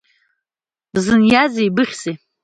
Бзыниазеи, 0.93 1.67
ибыхьзеи? 1.67 2.15